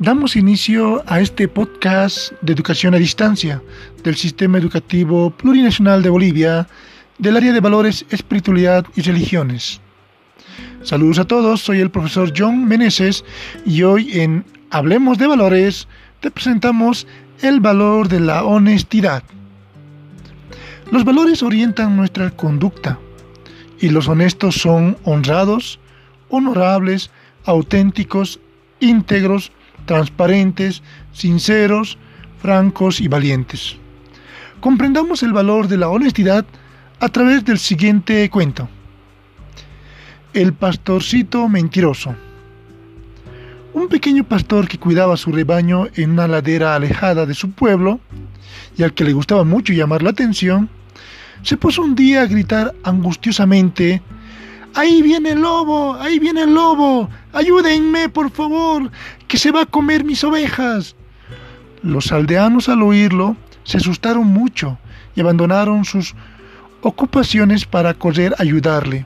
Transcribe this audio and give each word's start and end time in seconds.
Damos 0.00 0.36
inicio 0.36 1.02
a 1.08 1.18
este 1.18 1.48
podcast 1.48 2.30
de 2.40 2.52
educación 2.52 2.94
a 2.94 2.98
distancia 2.98 3.60
del 4.04 4.14
Sistema 4.14 4.56
Educativo 4.56 5.30
Plurinacional 5.30 6.04
de 6.04 6.08
Bolivia 6.08 6.68
del 7.18 7.36
área 7.36 7.52
de 7.52 7.58
valores, 7.58 8.06
espiritualidad 8.10 8.86
y 8.94 9.02
religiones. 9.02 9.80
Saludos 10.84 11.18
a 11.18 11.24
todos, 11.24 11.62
soy 11.62 11.80
el 11.80 11.90
profesor 11.90 12.32
John 12.36 12.68
Meneses 12.68 13.24
y 13.66 13.82
hoy 13.82 14.20
en 14.20 14.44
Hablemos 14.70 15.18
de 15.18 15.26
Valores 15.26 15.88
te 16.20 16.30
presentamos 16.30 17.08
el 17.42 17.58
valor 17.58 18.06
de 18.06 18.20
la 18.20 18.44
honestidad. 18.44 19.24
Los 20.92 21.04
valores 21.04 21.42
orientan 21.42 21.96
nuestra 21.96 22.30
conducta 22.30 23.00
y 23.80 23.88
los 23.88 24.06
honestos 24.06 24.54
son 24.54 24.96
honrados, 25.02 25.80
honorables, 26.28 27.10
auténticos, 27.44 28.38
íntegros, 28.78 29.50
transparentes, 29.86 30.82
sinceros, 31.12 31.98
francos 32.40 33.00
y 33.00 33.08
valientes. 33.08 33.76
Comprendamos 34.60 35.22
el 35.22 35.32
valor 35.32 35.68
de 35.68 35.76
la 35.76 35.88
honestidad 35.88 36.44
a 37.00 37.08
través 37.08 37.44
del 37.44 37.58
siguiente 37.58 38.28
cuento. 38.30 38.68
El 40.32 40.52
pastorcito 40.52 41.48
mentiroso. 41.48 42.14
Un 43.72 43.88
pequeño 43.88 44.24
pastor 44.24 44.66
que 44.66 44.78
cuidaba 44.78 45.16
su 45.16 45.30
rebaño 45.30 45.86
en 45.94 46.10
una 46.10 46.26
ladera 46.26 46.74
alejada 46.74 47.26
de 47.26 47.34
su 47.34 47.52
pueblo, 47.52 48.00
y 48.76 48.82
al 48.82 48.94
que 48.94 49.04
le 49.04 49.12
gustaba 49.12 49.44
mucho 49.44 49.72
llamar 49.72 50.02
la 50.02 50.10
atención, 50.10 50.68
se 51.42 51.56
puso 51.56 51.82
un 51.82 51.94
día 51.94 52.22
a 52.22 52.26
gritar 52.26 52.74
angustiosamente 52.82 54.02
Ahí 54.78 55.02
viene 55.02 55.30
el 55.30 55.40
lobo, 55.40 55.96
ahí 56.00 56.20
viene 56.20 56.42
el 56.42 56.54
lobo, 56.54 57.10
ayúdenme, 57.32 58.08
por 58.08 58.30
favor, 58.30 58.92
que 59.26 59.36
se 59.36 59.50
va 59.50 59.62
a 59.62 59.66
comer 59.66 60.04
mis 60.04 60.22
ovejas. 60.22 60.94
Los 61.82 62.12
aldeanos 62.12 62.68
al 62.68 62.82
oírlo 62.82 63.36
se 63.64 63.78
asustaron 63.78 64.28
mucho 64.28 64.78
y 65.16 65.20
abandonaron 65.20 65.84
sus 65.84 66.14
ocupaciones 66.80 67.64
para 67.64 67.92
correr 67.92 68.36
a 68.38 68.42
ayudarle. 68.44 69.04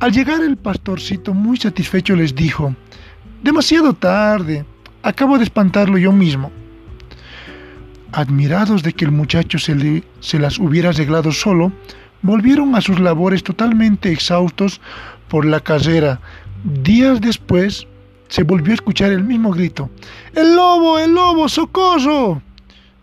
Al 0.00 0.12
llegar 0.12 0.42
el 0.42 0.58
pastorcito 0.58 1.32
muy 1.32 1.56
satisfecho 1.56 2.14
les 2.14 2.34
dijo, 2.34 2.76
demasiado 3.42 3.94
tarde, 3.94 4.66
acabo 5.02 5.38
de 5.38 5.44
espantarlo 5.44 5.96
yo 5.96 6.12
mismo. 6.12 6.52
Admirados 8.12 8.82
de 8.82 8.92
que 8.92 9.06
el 9.06 9.10
muchacho 9.10 9.58
se, 9.58 10.04
se 10.20 10.38
las 10.38 10.58
hubiera 10.58 10.90
arreglado 10.90 11.32
solo, 11.32 11.72
volvieron 12.22 12.74
a 12.74 12.80
sus 12.80 13.00
labores 13.00 13.42
totalmente 13.42 14.10
exhaustos 14.10 14.80
por 15.28 15.44
la 15.44 15.60
carrera. 15.60 16.20
Días 16.82 17.20
después 17.20 17.86
se 18.28 18.42
volvió 18.42 18.72
a 18.72 18.74
escuchar 18.74 19.12
el 19.12 19.24
mismo 19.24 19.52
grito. 19.52 19.90
¡El 20.34 20.56
lobo! 20.56 20.98
¡El 20.98 21.14
lobo! 21.14 21.48
¡Socorro! 21.48 22.42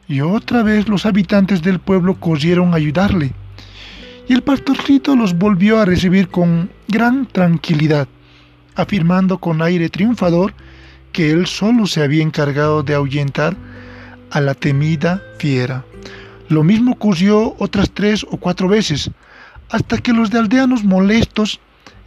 Y 0.07 0.21
otra 0.21 0.63
vez 0.63 0.87
los 0.87 1.05
habitantes 1.05 1.61
del 1.61 1.79
pueblo 1.79 2.15
corrieron 2.19 2.73
a 2.73 2.77
ayudarle. 2.77 3.31
Y 4.27 4.33
el 4.33 4.41
pastorcito 4.41 5.15
los 5.15 5.37
volvió 5.37 5.79
a 5.79 5.85
recibir 5.85 6.29
con 6.29 6.69
gran 6.87 7.25
tranquilidad, 7.25 8.07
afirmando 8.75 9.37
con 9.37 9.61
aire 9.61 9.89
triunfador 9.89 10.53
que 11.11 11.31
él 11.31 11.45
solo 11.45 11.87
se 11.87 12.03
había 12.03 12.23
encargado 12.23 12.83
de 12.83 12.95
ahuyentar 12.95 13.55
a 14.31 14.41
la 14.41 14.55
temida 14.55 15.21
fiera. 15.37 15.85
Lo 16.49 16.63
mismo 16.63 16.91
ocurrió 16.91 17.55
otras 17.59 17.91
tres 17.91 18.25
o 18.29 18.37
cuatro 18.37 18.67
veces, 18.67 19.09
hasta 19.69 19.97
que 19.97 20.13
los 20.13 20.29
de 20.29 20.39
aldeanos 20.39 20.83
molestos 20.83 21.59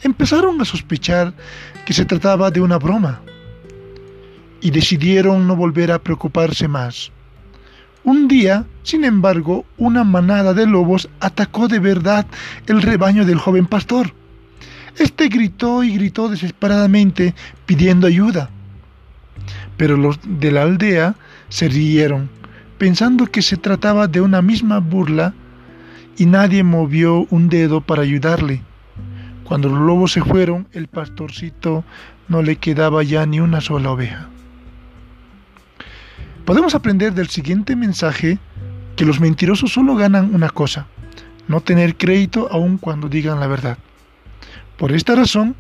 empezaron 0.03 0.61
a 0.61 0.65
sospechar 0.65 1.33
que 1.85 1.93
se 1.93 2.05
trataba 2.05 2.51
de 2.51 2.61
una 2.61 2.79
broma 2.79 3.21
y 4.61 4.71
decidieron 4.71 5.47
no 5.47 5.57
volver 5.57 5.93
a 5.93 5.99
preocuparse 5.99 6.69
más. 6.69 7.11
Un 8.05 8.29
día, 8.29 8.67
sin 8.83 9.05
embargo, 9.05 9.65
una 9.79 10.05
manada 10.05 10.55
de 10.55 10.67
lobos 10.67 11.09
atacó 11.19 11.67
de 11.67 11.81
verdad 11.81 12.27
el 12.67 12.83
rebaño 12.83 13.25
del 13.25 13.39
joven 13.39 13.67
pastor. 13.67 14.13
Este 14.97 15.29
gritó 15.29 15.83
y 15.83 15.95
gritó 15.95 16.29
desesperadamente 16.29 17.35
pidiendo 17.67 18.07
ayuda. 18.07 18.51
Pero 19.77 19.97
los 19.97 20.19
de 20.23 20.53
la 20.53 20.63
aldea 20.63 21.17
se 21.49 21.69
rieron 21.69 22.31
pensando 22.79 23.27
que 23.27 23.43
se 23.43 23.57
trataba 23.57 24.07
de 24.07 24.21
una 24.21 24.43
misma 24.43 24.79
burla 24.79 25.35
y 26.17 26.27
nadie 26.27 26.63
movió 26.63 27.27
un 27.31 27.49
dedo 27.49 27.81
para 27.81 28.03
ayudarle. 28.03 28.63
Cuando 29.45 29.69
los 29.69 29.81
lobos 29.81 30.13
se 30.13 30.23
fueron, 30.23 30.67
el 30.73 30.89
pastorcito 30.89 31.85
no 32.29 32.43
le 32.43 32.57
quedaba 32.57 33.03
ya 33.03 33.27
ni 33.27 33.41
una 33.41 33.61
sola 33.61 33.91
oveja. 33.91 34.29
Podemos 36.45 36.75
aprender 36.75 37.13
del 37.13 37.29
siguiente 37.29 37.77
mensaje 37.77 38.39
que 38.97 39.05
los 39.05 39.21
mentirosos 39.21 39.73
solo 39.73 39.95
ganan 39.95 40.35
una 40.35 40.49
cosa, 40.49 40.87
no 41.49 41.61
tener 41.61 41.97
crédito 41.97 42.49
aun 42.51 42.79
cuando 42.79 43.09
digan 43.09 43.41
la 43.41 43.47
verdad. 43.47 43.79
Por 44.77 44.93
esta 44.93 45.15
razón, 45.15 45.55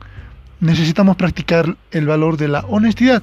necesitamos 0.60 1.16
practicar 1.16 1.76
el 1.90 2.06
valor 2.06 2.36
de 2.36 2.48
la 2.48 2.60
honestidad 2.60 3.22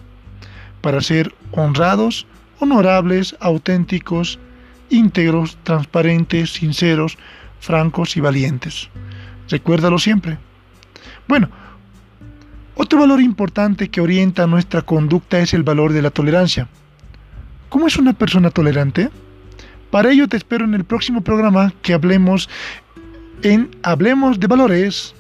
para 0.81 1.01
ser 1.01 1.33
honrados, 1.51 2.27
honorables, 2.63 3.35
auténticos, 3.39 4.39
íntegros, 4.89 5.57
transparentes, 5.63 6.53
sinceros, 6.53 7.17
francos 7.59 8.17
y 8.17 8.21
valientes. 8.21 8.89
Recuérdalo 9.49 9.99
siempre. 9.99 10.37
Bueno, 11.27 11.49
otro 12.75 12.99
valor 12.99 13.21
importante 13.21 13.89
que 13.89 14.01
orienta 14.01 14.47
nuestra 14.47 14.81
conducta 14.81 15.39
es 15.39 15.53
el 15.53 15.63
valor 15.63 15.93
de 15.93 16.01
la 16.01 16.09
tolerancia. 16.09 16.67
¿Cómo 17.69 17.87
es 17.87 17.97
una 17.97 18.13
persona 18.13 18.49
tolerante? 18.49 19.09
Para 19.91 20.11
ello 20.11 20.27
te 20.27 20.37
espero 20.37 20.65
en 20.65 20.73
el 20.73 20.83
próximo 20.83 21.21
programa 21.21 21.73
que 21.81 21.93
hablemos 21.93 22.49
en 23.43 23.69
Hablemos 23.83 24.39
de 24.39 24.47
Valores. 24.47 25.13